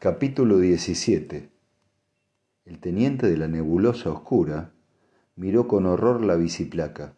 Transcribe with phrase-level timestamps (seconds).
[0.00, 1.48] Capítulo 17
[2.66, 4.70] El teniente de la nebulosa oscura
[5.34, 7.14] miró con horror la biciplaca.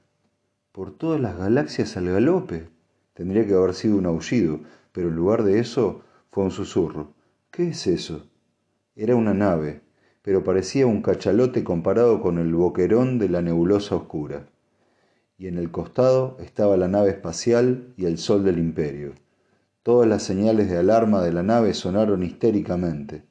[0.73, 2.69] Por todas las galaxias al galope.
[3.13, 4.61] Tendría que haber sido un aullido,
[4.93, 7.13] pero en lugar de eso fue un susurro.
[7.51, 8.31] ¿Qué es eso?
[8.97, 9.83] Era una nave,
[10.23, 14.49] pero parecía un cachalote comparado con el boquerón de la nebulosa oscura.
[15.37, 19.13] Y en el costado estaba la nave espacial y el sol del imperio.
[19.83, 23.25] Todas las señales de alarma de la nave sonaron histéricamente.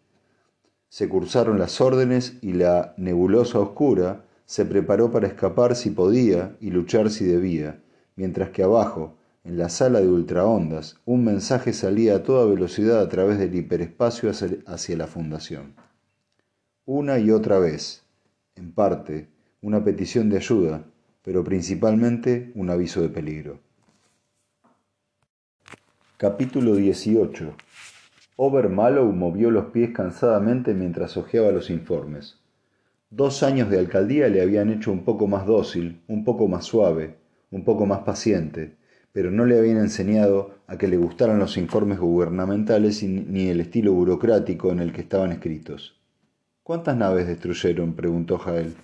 [0.88, 6.72] Se cursaron las órdenes y la nebulosa oscura se preparó para escapar si podía y
[6.72, 7.84] luchar si debía,
[8.16, 13.09] mientras que abajo, en la sala de ultraondas, un mensaje salía a toda velocidad a
[13.09, 15.75] través del hiperespacio hacia la fundación.
[16.86, 18.03] Una y otra vez,
[18.55, 19.30] en parte,
[19.61, 20.84] una petición de ayuda,
[21.22, 23.59] pero principalmente un aviso de peligro.
[26.22, 27.55] Capítulo 18
[28.70, 32.36] Mallow movió los pies cansadamente mientras hojeaba los informes.
[33.09, 37.16] Dos años de alcaldía le habían hecho un poco más dócil, un poco más suave,
[37.52, 38.76] un poco más paciente,
[39.14, 43.94] pero no le habían enseñado a que le gustaran los informes gubernamentales ni el estilo
[43.94, 46.02] burocrático en el que estaban escritos.
[46.64, 47.94] ¿Cuántas naves destruyeron?
[47.94, 48.76] preguntó Jael.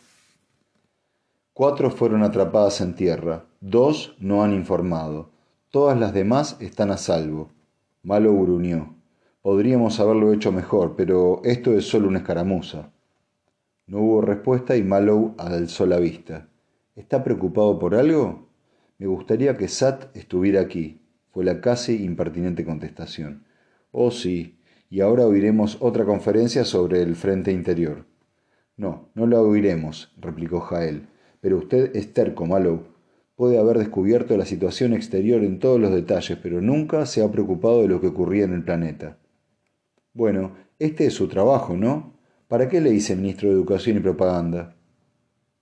[1.52, 5.35] Cuatro fueron atrapadas en tierra, dos no han informado.
[5.72, 7.50] Todas las demás están a salvo.
[8.04, 8.96] Malo gruñó.
[9.42, 12.92] Podríamos haberlo hecho mejor, pero esto es solo una escaramuza.
[13.88, 16.48] No hubo respuesta y Mallow alzó la vista.
[16.96, 18.48] ¿Está preocupado por algo?
[18.98, 23.44] Me gustaría que Sat estuviera aquí, fue la casi impertinente contestación.
[23.92, 24.58] Oh, sí,
[24.90, 28.06] y ahora oiremos otra conferencia sobre el frente interior.
[28.78, 31.10] No, no la oiremos, replicó Jael,
[31.42, 32.95] pero usted es terco, Mallow.
[33.36, 37.82] Puede haber descubierto la situación exterior en todos los detalles, pero nunca se ha preocupado
[37.82, 39.18] de lo que ocurría en el planeta.
[40.14, 42.14] Bueno, este es su trabajo, ¿no?
[42.48, 44.76] ¿Para qué le hice ministro de Educación y Propaganda?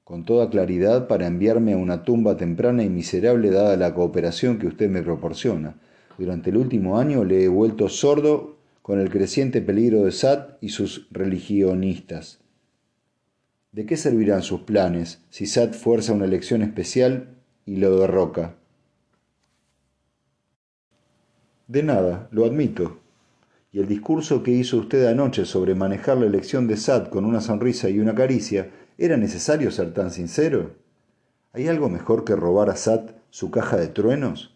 [0.04, 4.68] Con toda claridad para enviarme a una tumba temprana y miserable dada la cooperación que
[4.68, 5.80] usted me proporciona.
[6.20, 10.70] Durante el último año le he vuelto sordo con el creciente peligro de Sat y
[10.70, 12.42] sus religionistas.
[13.72, 17.34] ¿De qué servirán sus planes si Sat fuerza una elección especial
[17.66, 18.56] y lo derroca.
[21.68, 23.00] De nada, lo admito.
[23.72, 27.42] Y el discurso que hizo usted anoche sobre manejar la elección de Sad con una
[27.42, 30.76] sonrisa y una caricia, ¿era necesario ser tan sincero?
[31.54, 34.56] ¿Hay algo mejor que robar a Sad su caja de truenos?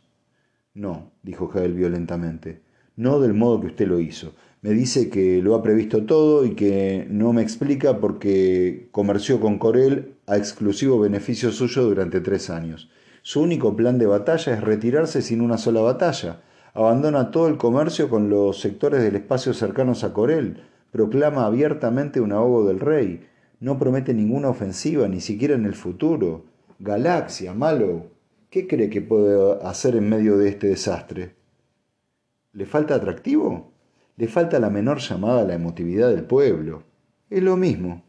[0.73, 2.61] No, dijo Jael violentamente,
[2.95, 4.33] no del modo que usted lo hizo.
[4.61, 9.39] Me dice que lo ha previsto todo y que no me explica por qué comerció
[9.39, 12.89] con Corel a exclusivo beneficio suyo durante tres años.
[13.27, 16.39] Su único plan de batalla es retirarse sin una sola batalla.
[16.73, 20.63] Abandona todo el comercio con los sectores del espacio cercanos a Corel.
[20.93, 23.27] Proclama abiertamente un ahogo del rey.
[23.59, 26.45] No promete ninguna ofensiva, ni siquiera en el futuro.
[26.79, 28.05] Galaxia, malo.
[28.49, 31.35] ¿Qué cree que puede hacer en medio de este desastre?
[32.53, 33.73] ¿Le falta atractivo?
[34.15, 36.83] Le falta la menor llamada a la emotividad del pueblo.
[37.29, 38.03] Es lo mismo.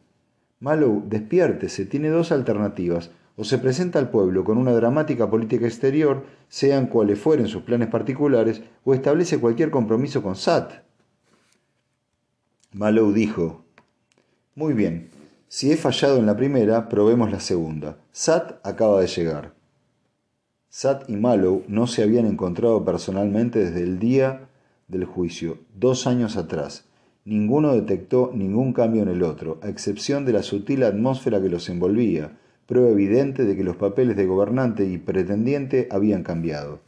[0.61, 6.25] Malo, despiértese, tiene dos alternativas o se presenta al pueblo con una dramática política exterior,
[6.49, 10.73] sean cuales fueren sus planes particulares, o establece cualquier compromiso con SAT.
[12.73, 13.65] Malou dijo,
[14.57, 15.11] Muy bien,
[15.47, 17.99] si he fallado en la primera, probemos la segunda.
[18.11, 19.55] Sat acaba de llegar.
[20.69, 24.49] Sat y Malou no se habían encontrado personalmente desde el día
[24.89, 26.87] del juicio, dos años atrás.
[27.25, 31.69] Ninguno detectó ningún cambio en el otro, a excepción de la sutil atmósfera que los
[31.69, 32.37] envolvía,
[32.69, 36.81] prueba evidente de que los papeles de gobernante y pretendiente habían cambiado.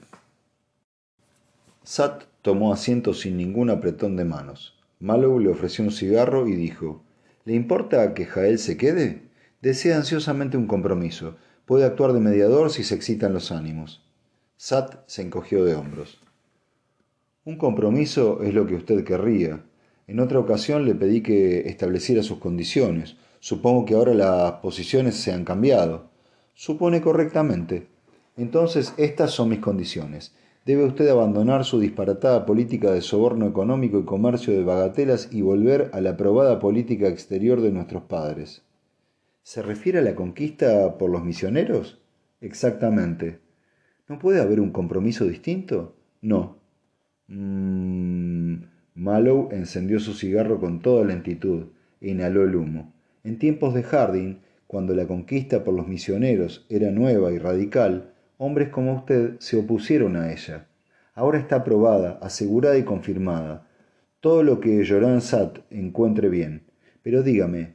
[1.83, 4.79] Sat tomó asiento sin ningún apretón de manos.
[5.01, 7.03] Mallow le ofreció un cigarro y dijo
[7.47, 9.23] ¿Le importa que Jael se quede?
[9.63, 11.37] Desea ansiosamente un compromiso.
[11.65, 14.03] Puede actuar de mediador si se excitan los ánimos.
[14.59, 16.21] Sat se encogió de hombros.
[17.47, 19.65] Un compromiso es lo que usted querría.
[20.07, 23.17] En otra ocasión le pedí que estableciera sus condiciones.
[23.41, 26.11] Supongo que ahora las posiciones se han cambiado.
[26.55, 27.89] Supone correctamente.
[28.37, 30.35] Entonces, estas son mis condiciones.
[30.67, 35.91] Debe usted abandonar su disparatada política de soborno económico y comercio de bagatelas y volver
[35.95, 38.63] a la aprobada política exterior de nuestros padres.
[39.43, 41.99] ¿Se refiere a la conquista por los misioneros?
[42.43, 43.41] Exactamente.
[44.07, 45.97] ¿No puede haber un compromiso distinto?
[46.21, 46.59] No.
[47.29, 48.57] Mmm.
[48.95, 51.69] Mallow encendió su cigarro con toda lentitud
[52.03, 52.93] e inhaló el humo.
[53.23, 58.69] En tiempos de Harding, cuando la conquista por los misioneros era nueva y radical, hombres
[58.71, 60.69] como usted se opusieron a ella.
[61.15, 63.67] Ahora está aprobada, asegurada y confirmada.
[64.21, 66.63] Todo lo que Joran Sat encuentre bien.
[67.03, 67.75] Pero dígame,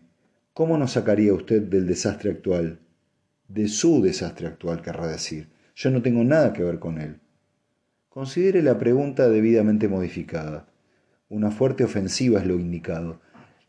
[0.53, 2.79] ¿cómo nos sacaría usted del desastre actual?
[3.47, 5.49] De su desastre actual, querrá decir.
[5.75, 7.19] Yo no tengo nada que ver con él.
[8.09, 10.67] Considere la pregunta debidamente modificada.
[11.27, 13.19] Una fuerte ofensiva es lo indicado.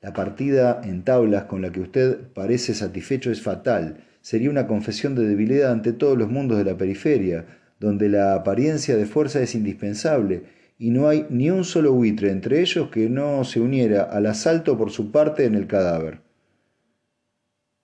[0.06, 4.04] La partida en tablas con la que usted parece satisfecho es fatal.
[4.20, 7.44] Sería una confesión de debilidad ante todos los mundos de la periferia,
[7.80, 10.44] donde la apariencia de fuerza es indispensable,
[10.78, 14.78] y no hay ni un solo buitre entre ellos que no se uniera al asalto
[14.78, 16.20] por su parte en el cadáver.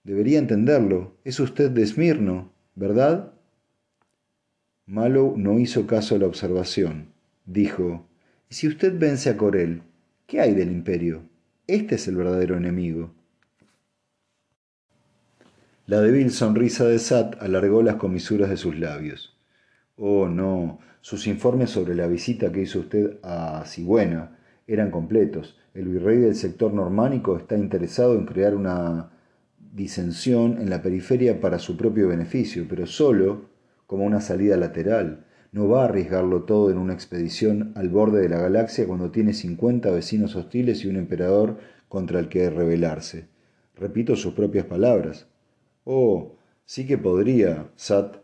[0.05, 1.17] Debería entenderlo.
[1.25, 3.33] Es usted de Esmirno, ¿verdad?
[4.85, 7.07] Mallow no hizo caso a la observación.
[7.45, 8.07] Dijo,
[8.49, 9.81] ¿y si usted vence a Corel?
[10.25, 11.32] ¿Qué hay del imperio?
[11.67, 13.11] Este es el verdadero enemigo.
[15.85, 19.37] La débil sonrisa de Sat alargó las comisuras de sus labios.
[19.95, 24.37] Oh, no, sus informes sobre la visita que hizo usted a Sigüena
[24.67, 25.57] eran completos.
[25.73, 29.11] El virrey del sector normánico está interesado en crear una
[29.57, 33.45] disensión en la periferia para su propio beneficio, pero solo
[33.87, 35.25] como una salida lateral.
[35.53, 39.33] No va a arriesgarlo todo en una expedición al borde de la galaxia cuando tiene
[39.33, 43.27] 50 vecinos hostiles y un emperador contra el que rebelarse.
[43.75, 45.27] Repito sus propias palabras.
[45.83, 48.17] Oh, sí que podría, Sat,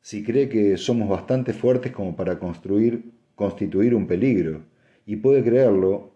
[0.00, 4.62] si cree que somos bastante fuertes como para construir, constituir un peligro,
[5.04, 6.14] y puede creerlo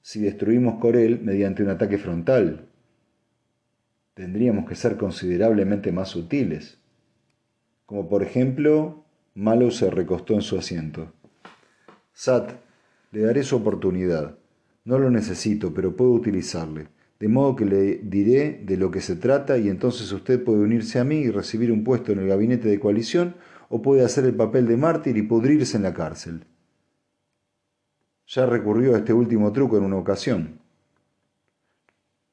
[0.00, 2.68] si destruimos Corel mediante un ataque frontal.
[4.14, 6.78] Tendríamos que ser considerablemente más sutiles.
[7.84, 9.02] Como por ejemplo,
[9.34, 11.12] Malo se recostó en su asiento.
[12.12, 12.52] Sat,
[13.10, 14.36] le daré su oportunidad.
[14.84, 16.88] No lo necesito, pero puedo utilizarle
[17.22, 20.98] de modo que le diré de lo que se trata y entonces usted puede unirse
[20.98, 23.36] a mí y recibir un puesto en el gabinete de coalición
[23.68, 26.44] o puede hacer el papel de mártir y pudrirse en la cárcel.
[28.26, 30.58] Ya recurrió a este último truco en una ocasión.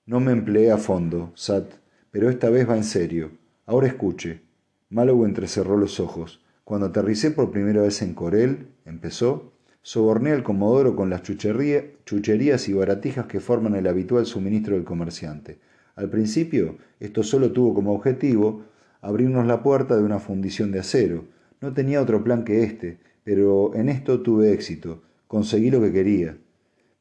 [0.07, 1.71] No me empleé a fondo, Sat,
[2.09, 3.29] pero esta vez va en serio.
[3.67, 4.41] Ahora escuche.
[4.89, 6.43] Mallow entrecerró los ojos.
[6.69, 12.73] Cuando aterricé por primera vez en Corel, empezó, soborné al comodoro con las chucherías y
[12.73, 15.57] baratijas que forman el habitual suministro del comerciante.
[15.95, 18.65] Al principio, esto solo tuvo como objetivo
[19.01, 21.25] abrirnos la puerta de una fundición de acero.
[21.59, 25.01] No tenía otro plan que este, pero en esto tuve éxito.
[25.25, 26.37] Conseguí lo que quería.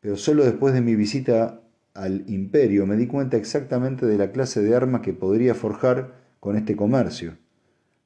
[0.01, 1.61] Pero solo después de mi visita
[1.93, 6.57] al imperio me di cuenta exactamente de la clase de armas que podría forjar con
[6.57, 7.37] este comercio.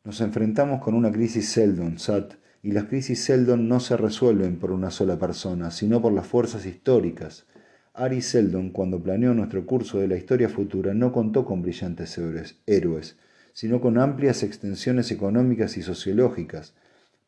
[0.05, 4.73] Nos enfrentamos con una crisis Seldon, Sat, y las crisis Seldon no se resuelven por
[4.73, 7.47] una sola persona, sino por las fuerzas históricas.
[7.95, 12.19] Ari Seldon, cuando planeó nuestro curso de la historia futura, no contó con brillantes
[12.67, 13.17] héroes,
[13.53, 16.75] sino con amplias extensiones económicas y sociológicas.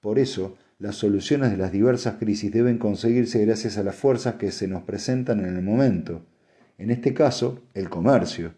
[0.00, 4.50] Por eso, las soluciones de las diversas crisis deben conseguirse gracias a las fuerzas que
[4.50, 6.26] se nos presentan en el momento.
[6.78, 8.52] En este caso, el comercio.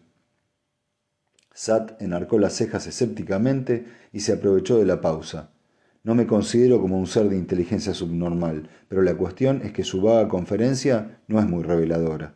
[1.59, 5.49] Sat enarcó las cejas escépticamente y se aprovechó de la pausa.
[6.03, 10.03] No me considero como un ser de inteligencia subnormal, pero la cuestión es que su
[10.03, 12.35] vaga conferencia no es muy reveladora.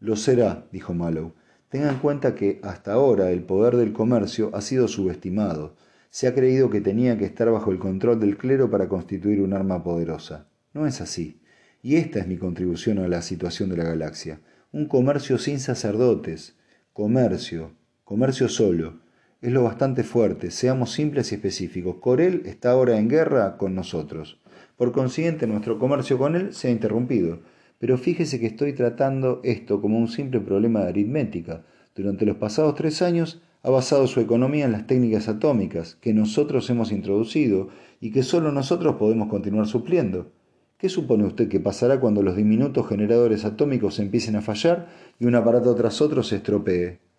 [0.00, 1.32] Lo será, dijo Mallow.
[1.68, 5.76] Tenga en cuenta que hasta ahora el poder del comercio ha sido subestimado.
[6.10, 9.52] Se ha creído que tenía que estar bajo el control del clero para constituir un
[9.52, 10.48] arma poderosa.
[10.74, 11.40] No es así.
[11.84, 14.40] Y esta es mi contribución a la situación de la galaxia.
[14.72, 16.56] Un comercio sin sacerdotes.
[16.92, 17.78] Comercio.
[18.10, 18.94] Comercio solo
[19.40, 21.98] es lo bastante fuerte, seamos simples y específicos.
[22.00, 24.40] Corel está ahora en guerra con nosotros.
[24.76, 27.38] Por consiguiente, nuestro comercio con él se ha interrumpido.
[27.78, 31.62] Pero fíjese que estoy tratando esto como un simple problema de aritmética.
[31.94, 36.68] Durante los pasados tres años ha basado su economía en las técnicas atómicas que nosotros
[36.68, 37.68] hemos introducido
[38.00, 40.32] y que solo nosotros podemos continuar supliendo.
[40.78, 44.88] ¿Qué supone usted que pasará cuando los diminutos generadores atómicos empiecen a fallar
[45.20, 47.09] y un aparato tras otro se estropee?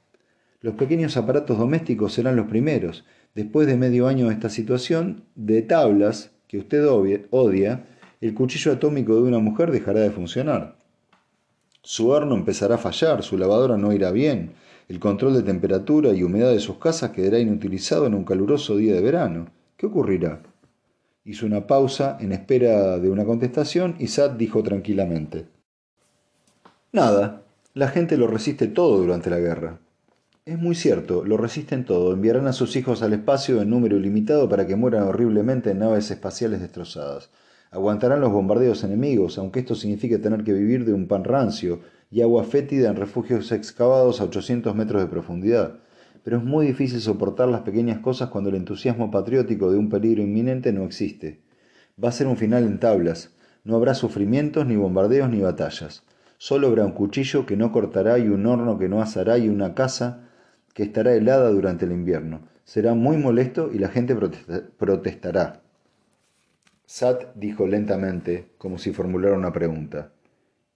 [0.62, 3.04] Los pequeños aparatos domésticos serán los primeros.
[3.34, 7.86] Después de medio año de esta situación, de tablas, que usted odia,
[8.22, 10.76] el cuchillo atómico de una mujer dejará de funcionar.
[11.82, 14.52] Su horno empezará a fallar, su lavadora no irá bien,
[14.88, 18.94] el control de temperatura y humedad de sus casas quedará inutilizado en un caluroso día
[18.94, 19.48] de verano.
[19.78, 20.44] ¿Qué ocurrirá?
[21.26, 25.48] Hizo una pausa en espera de una contestación y Sad dijo tranquilamente.
[26.92, 27.42] Nada,
[27.74, 29.80] la gente lo resiste todo durante la guerra.
[30.44, 32.14] Es muy cierto, lo resisten todo.
[32.14, 36.10] Enviarán a sus hijos al espacio en número ilimitado para que mueran horriblemente en naves
[36.10, 37.30] espaciales destrozadas.
[37.70, 42.24] Aguantarán los bombardeos enemigos, aunque esto signifique tener que vivir de un pan rancio y
[42.24, 45.76] agua fétida en refugios excavados a 800 metros de profundidad.
[46.24, 50.24] Pero es muy difícil soportar las pequeñas cosas cuando el entusiasmo patriótico de un peligro
[50.24, 51.44] inminente no existe.
[52.04, 53.36] Va a ser un final en tablas.
[53.64, 56.04] no habrá sufrimientos, ni bombardeos, ni batallas.
[56.40, 59.76] Solo habrá un cuchillo que no cortará y un horno que no asará y una
[59.76, 60.30] casa
[60.74, 62.48] que estará helada durante el invierno.
[62.64, 64.16] Será muy molesto y la gente
[64.78, 65.62] protestará.
[66.86, 70.12] Sat dijo lentamente, como si formulara una pregunta.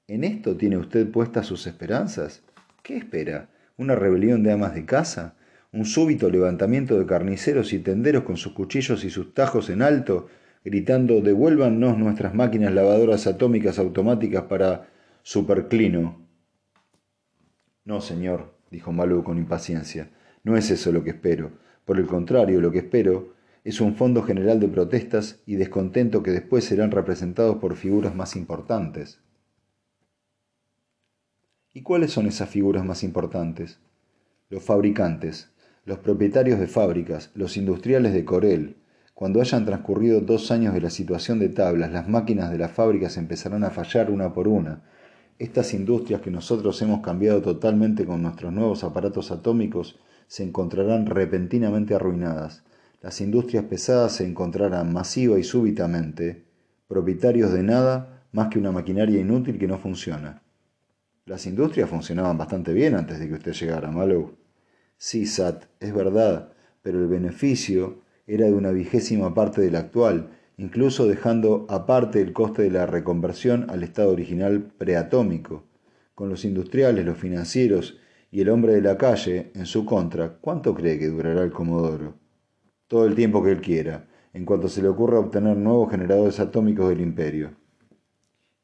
[0.07, 2.43] ¿En esto tiene usted puestas sus esperanzas?
[2.83, 3.49] ¿Qué espera?
[3.77, 5.35] ¿Una rebelión de amas de casa?
[5.73, 10.27] ¿Un súbito levantamiento de carniceros y tenderos con sus cuchillos y sus tajos en alto,
[10.63, 14.87] gritando devuélvannos nuestras máquinas lavadoras atómicas automáticas para
[15.21, 16.25] superclino?
[17.83, 20.09] No, señor, dijo Malou con impaciencia,
[20.43, 21.51] no es eso lo que espero.
[21.85, 26.31] Por el contrario, lo que espero es un fondo general de protestas y descontento que
[26.31, 29.19] después serán representados por figuras más importantes.
[31.73, 33.79] ¿Y cuáles son esas figuras más importantes?
[34.49, 35.51] Los fabricantes,
[35.83, 38.77] los propietarios de fábricas, los industriales de Corel.
[39.13, 43.17] Cuando hayan transcurrido dos años de la situación de tablas, las máquinas de las fábricas
[43.17, 44.83] empezarán a fallar una por una.
[45.37, 51.93] Estas industrias que nosotros hemos cambiado totalmente con nuestros nuevos aparatos atómicos se encontrarán repentinamente
[51.93, 52.63] arruinadas.
[53.01, 56.45] Las industrias pesadas se encontrarán masiva y súbitamente
[56.87, 60.41] propietarios de nada más que una maquinaria inútil que no funciona.
[61.25, 64.37] Las industrias funcionaban bastante bien antes de que usted llegara, Malou.
[64.97, 71.07] Sí, Sat, es verdad, pero el beneficio era de una vigésima parte del actual, incluso
[71.07, 75.63] dejando aparte el coste de la reconversión al estado original preatómico.
[76.13, 77.97] Con los industriales, los financieros
[78.31, 82.15] y el hombre de la calle en su contra, ¿cuánto cree que durará el Comodoro?
[82.87, 86.89] Todo el tiempo que él quiera, en cuanto se le ocurra obtener nuevos generadores atómicos
[86.89, 87.55] del imperio.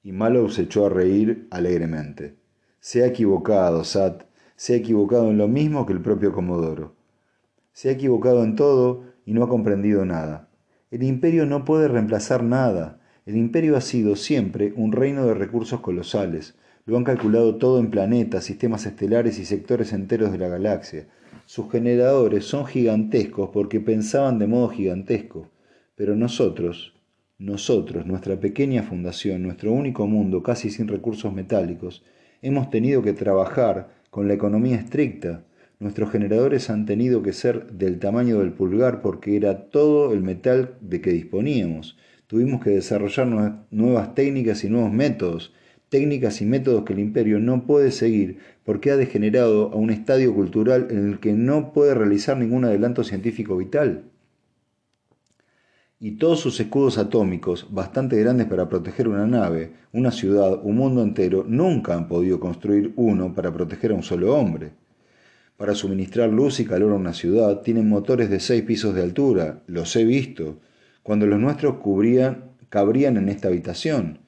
[0.03, 2.35] Y Malou se echó a reír alegremente.
[2.79, 4.23] Se ha equivocado, Sat,
[4.55, 6.95] se ha equivocado en lo mismo que el propio Comodoro.
[7.73, 10.50] Se ha equivocado en todo y no ha comprendido nada.
[10.91, 12.99] El imperio no puede reemplazar nada.
[13.25, 16.55] El imperio ha sido siempre un reino de recursos colosales.
[16.85, 21.07] Lo han calculado todo en planetas, sistemas estelares y sectores enteros de la galaxia.
[21.45, 25.49] Sus generadores son gigantescos porque pensaban de modo gigantesco.
[25.95, 26.93] Pero nosotros,
[27.37, 32.03] nosotros, nuestra pequeña fundación, nuestro único mundo casi sin recursos metálicos,
[32.41, 35.45] hemos tenido que trabajar con la economía estricta.
[35.81, 40.75] Nuestros generadores han tenido que ser del tamaño del pulgar porque era todo el metal
[40.79, 41.97] de que disponíamos.
[42.27, 45.55] Tuvimos que desarrollar nuevas técnicas y nuevos métodos,
[45.89, 50.35] técnicas y métodos que el imperio no puede seguir porque ha degenerado a un estadio
[50.35, 54.03] cultural en el que no puede realizar ningún adelanto científico vital
[55.99, 61.01] y todos sus escudos atómicos, bastante grandes para proteger una nave, una ciudad, un mundo
[61.01, 64.73] entero, nunca han podido construir uno para proteger a un solo hombre.
[65.61, 69.61] Para suministrar luz y calor a una ciudad tienen motores de seis pisos de altura,
[69.67, 70.57] los he visto,
[71.03, 74.21] cuando los nuestros cubrían, cabrían en esta habitación.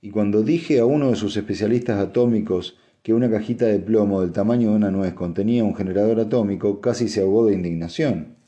[0.00, 4.32] Y cuando dije a uno de sus especialistas atómicos que una cajita de plomo del
[4.32, 8.40] tamaño de una nuez contenía un generador atómico, casi se ahogó de indignación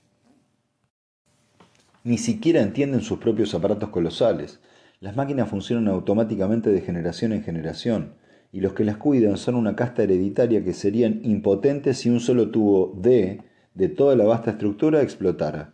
[2.04, 4.60] ni siquiera entienden sus propios aparatos colosales.
[5.00, 8.14] Las máquinas funcionan automáticamente de generación en generación,
[8.52, 12.50] y los que las cuidan son una casta hereditaria que serían impotentes si un solo
[12.50, 13.40] tubo D
[13.74, 15.72] de toda la vasta estructura explotara.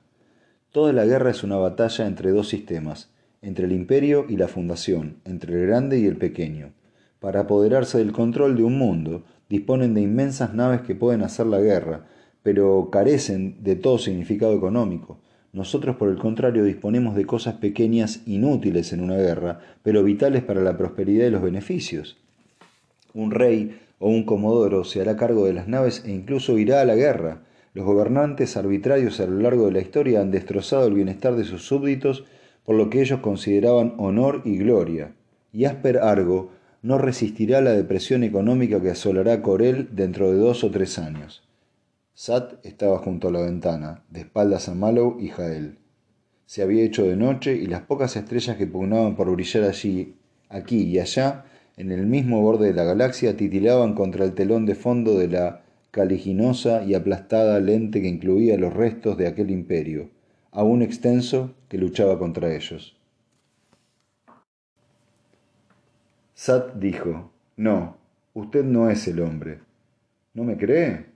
[0.70, 3.10] Toda la guerra es una batalla entre dos sistemas,
[3.42, 6.72] entre el imperio y la fundación, entre el grande y el pequeño.
[7.18, 11.58] Para apoderarse del control de un mundo, disponen de inmensas naves que pueden hacer la
[11.58, 12.06] guerra,
[12.44, 15.18] pero carecen de todo significado económico.
[15.52, 20.60] Nosotros, por el contrario, disponemos de cosas pequeñas inútiles en una guerra, pero vitales para
[20.60, 22.18] la prosperidad y los beneficios.
[23.14, 26.84] Un rey o un comodoro se hará cargo de las naves e incluso irá a
[26.84, 27.42] la guerra.
[27.74, 31.66] Los gobernantes arbitrarios a lo largo de la historia han destrozado el bienestar de sus
[31.66, 32.24] súbditos
[32.64, 35.14] por lo que ellos consideraban honor y gloria.
[35.52, 36.50] Y Asper Argo
[36.82, 41.42] no resistirá la depresión económica que asolará Corel dentro de dos o tres años.
[42.14, 45.78] Sat estaba junto a la ventana, de espaldas a Mallow y Jael.
[46.46, 50.16] Se había hecho de noche y las pocas estrellas que pugnaban por brillar allí,
[50.48, 51.44] aquí y allá,
[51.78, 55.62] en el mismo borde de la galaxia, titilaban contra el telón de fondo de la
[55.92, 60.10] caliginosa y aplastada lente que incluía los restos de aquel imperio,
[60.50, 62.96] aún extenso, que luchaba contra ellos.
[66.34, 67.96] Sat dijo, No,
[68.34, 69.60] usted no es el hombre.
[70.34, 71.06] ¿No me cree?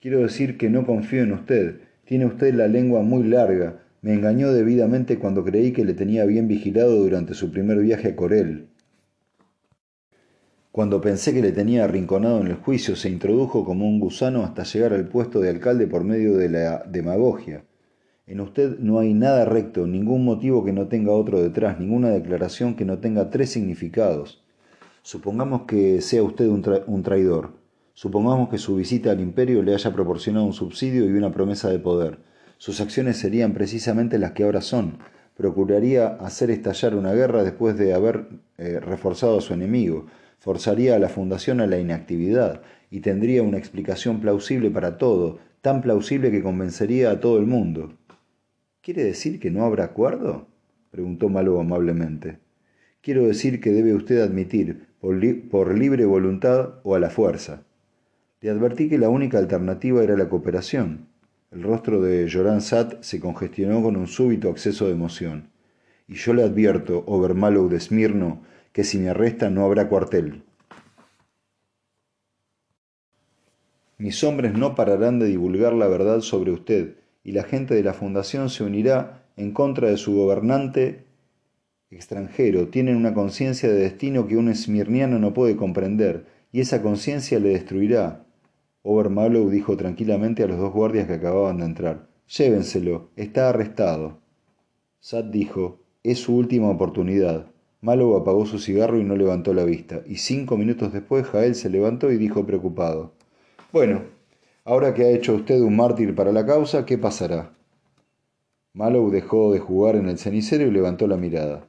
[0.00, 1.80] Quiero decir que no confío en usted.
[2.04, 3.82] Tiene usted la lengua muy larga.
[4.02, 8.16] Me engañó debidamente cuando creí que le tenía bien vigilado durante su primer viaje a
[8.16, 8.68] Corel.
[10.76, 14.62] Cuando pensé que le tenía arrinconado en el juicio, se introdujo como un gusano hasta
[14.64, 17.64] llegar al puesto de alcalde por medio de la demagogia.
[18.26, 22.76] En usted no hay nada recto, ningún motivo que no tenga otro detrás, ninguna declaración
[22.76, 24.44] que no tenga tres significados.
[25.00, 27.54] Supongamos que sea usted un, traidor.
[27.94, 31.78] Supongamos que su visita al imperio le haya proporcionado un subsidio y una promesa de
[31.78, 32.18] poder.
[32.58, 34.98] Sus acciones serían precisamente las que ahora son.
[35.38, 38.28] Procuraría hacer estallar una guerra después de haber
[38.58, 40.04] eh, reforzado a su enemigo.
[40.38, 45.80] Forzaría a la fundación a la inactividad y tendría una explicación plausible para todo, tan
[45.80, 47.94] plausible que convencería a todo el mundo.
[48.80, 50.46] ¿Quiere decir que no habrá acuerdo?
[50.90, 52.38] preguntó Malo amablemente.
[53.00, 54.86] Quiero decir que debe usted admitir,
[55.50, 57.64] por, libre voluntad o a la fuerza.
[58.40, 61.06] Le advertí que la única alternativa era la cooperación.
[61.50, 65.50] El rostro de Joran Sat se congestionó con un súbito acceso de emoción.
[66.08, 68.42] Y yo le advierto, Obermallow de Smirno,
[68.76, 70.42] que si me arresta no habrá cuartel.
[73.96, 77.94] Mis hombres no pararán de divulgar la verdad sobre usted, y la gente de la
[77.94, 81.06] fundación se unirá en contra de su gobernante
[81.90, 82.68] extranjero.
[82.68, 87.48] Tienen una conciencia de destino que un esmirniano no puede comprender, y esa conciencia le
[87.48, 88.26] destruirá.
[88.82, 92.08] Obermallow dijo tranquilamente a los dos guardias que acababan de entrar.
[92.28, 94.18] Llévenselo, está arrestado.
[95.00, 97.55] Sat dijo, es su última oportunidad.
[97.80, 101.70] Mallow apagó su cigarro y no levantó la vista, y cinco minutos después Jael se
[101.70, 103.12] levantó y dijo preocupado.
[103.72, 104.02] Bueno,
[104.66, 107.54] Ahora que ha hecho usted un mártir para la causa, ¿qué pasará?
[108.72, 111.68] Mallow dejó de jugar en el cenicero y levantó la mirada.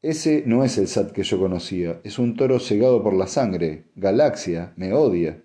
[0.00, 3.84] Ese no es el Sat que yo conocía, es un toro cegado por la sangre,
[3.94, 5.42] galaxia, me odia.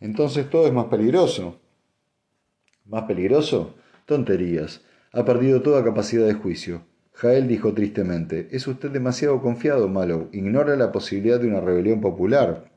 [0.00, 1.60] Entonces todo es más peligroso.
[2.86, 3.74] ¿Más peligroso?
[4.06, 4.85] Tonterías.
[5.16, 6.82] Ha perdido toda capacidad de juicio.
[7.14, 10.28] Jael dijo tristemente, es usted demasiado confiado, Mallow.
[10.32, 12.70] Ignora la posibilidad de una rebelión popular.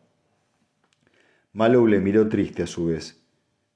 [1.51, 3.21] Mallow le miró triste a su vez.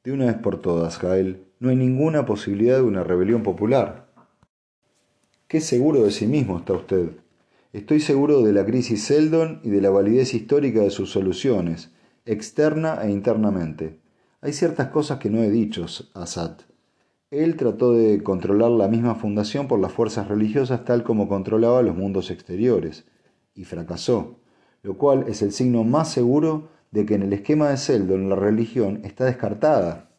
[0.06, 4.08] De una vez por todas, Jael, no hay ninguna posibilidad de una rebelión popular.
[5.50, 7.10] Qué seguro de sí mismo está usted.
[7.74, 11.92] Estoy seguro de la crisis Seldon y de la validez histórica de sus soluciones,
[12.26, 14.00] externa e internamente.
[14.40, 16.62] Hay ciertas cosas que no he dicho, Assad.
[17.34, 21.96] Él trató de controlar la misma fundación por las fuerzas religiosas tal como controlaba los
[21.96, 23.06] mundos exteriores,
[23.56, 24.36] y fracasó,
[24.84, 28.36] lo cual es el signo más seguro de que en el esquema de Seldon la
[28.36, 30.12] religión está descartada.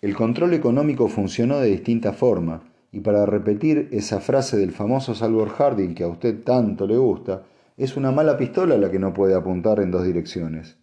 [0.00, 5.48] El control económico funcionó de distinta forma, y para repetir esa frase del famoso Salvor
[5.48, 7.42] Harding que a usted tanto le gusta,
[7.76, 10.78] es una mala pistola la que no puede apuntar en dos direcciones.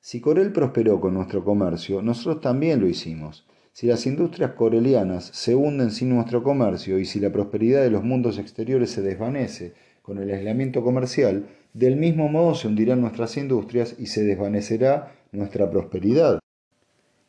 [0.00, 3.46] Si Corel prosperó con nuestro comercio, nosotros también lo hicimos.
[3.78, 8.02] Si las industrias corelianas se hunden sin nuestro comercio y si la prosperidad de los
[8.02, 13.94] mundos exteriores se desvanece con el aislamiento comercial, del mismo modo se hundirán nuestras industrias
[13.98, 16.38] y se desvanecerá nuestra prosperidad.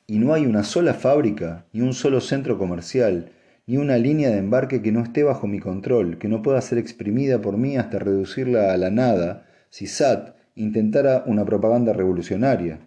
[0.08, 3.34] Y no hay una sola fábrica, ni un solo centro comercial,
[3.66, 6.78] ni una línea de embarque que no esté bajo mi control, que no pueda ser
[6.78, 12.80] exprimida por mí hasta reducirla a la nada, si SAT intentara una propaganda revolucionaria.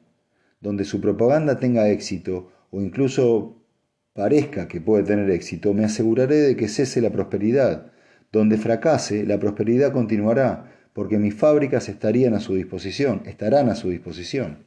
[0.63, 3.57] Donde su propaganda tenga éxito, o incluso
[4.13, 7.93] parezca que puede tener éxito, me aseguraré de que cese la prosperidad.
[8.33, 13.91] Donde fracase, la prosperidad continuará, porque mis fábricas estarían a su disposición, estarán a su
[13.91, 14.67] disposición.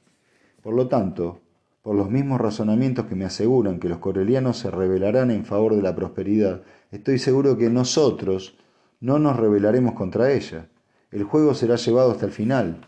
[0.61, 1.41] Por lo tanto,
[1.81, 5.81] por los mismos razonamientos que me aseguran que los corelianos se rebelarán en favor de
[5.81, 8.57] la prosperidad, estoy seguro que nosotros
[9.01, 10.69] no nos rebelaremos contra ella.
[11.11, 12.87] El juego será llevado hasta el final.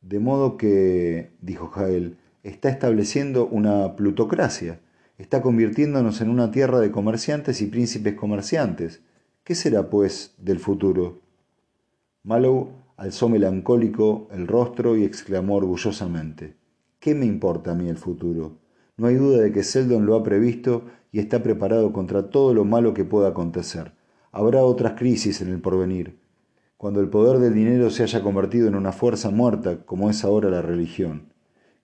[0.00, 4.80] De modo que, dijo Jael, está estableciendo una plutocracia,
[5.18, 9.02] está convirtiéndonos en una tierra de comerciantes y príncipes comerciantes.
[9.42, 11.20] ¿Qué será, pues, del futuro?
[12.22, 16.54] Mallow alzó melancólico el rostro y exclamó orgullosamente
[17.00, 18.58] ¿Qué me importa a mí el futuro?
[18.96, 22.64] No hay duda de que Seldon lo ha previsto y está preparado contra todo lo
[22.64, 23.92] malo que pueda acontecer.
[24.32, 26.18] Habrá otras crisis en el porvenir,
[26.76, 30.48] cuando el poder del dinero se haya convertido en una fuerza muerta como es ahora
[30.48, 31.35] la religión.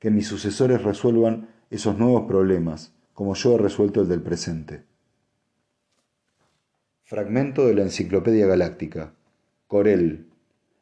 [0.02, 4.82] Que mis sucesores resuelvan esos nuevos problemas, como yo he resuelto el del presente.
[7.04, 9.14] Fragmento de la Enciclopedia Galáctica.
[9.68, 10.26] Corel,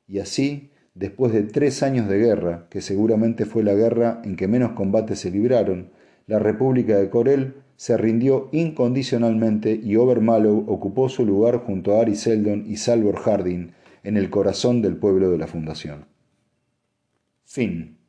[0.09, 4.49] y así, después de tres años de guerra, que seguramente fue la guerra en que
[4.49, 5.91] menos combates se libraron,
[6.27, 12.17] la República de Corel se rindió incondicionalmente y Obermallow ocupó su lugar junto a Ari
[12.17, 16.07] Seldon y Salvor Harding en el corazón del pueblo de la Fundación.
[17.45, 18.00] Fin.